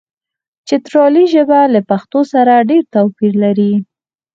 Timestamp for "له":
1.73-1.79